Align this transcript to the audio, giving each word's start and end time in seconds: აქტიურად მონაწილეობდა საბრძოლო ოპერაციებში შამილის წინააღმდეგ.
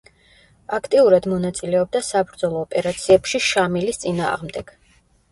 აქტიურად 0.75 1.25
მონაწილეობდა 1.33 2.01
საბრძოლო 2.07 2.57
ოპერაციებში 2.67 3.41
შამილის 3.49 4.01
წინააღმდეგ. 4.05 4.73